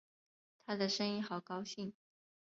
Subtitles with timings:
[0.65, 1.93] 她的声音好高兴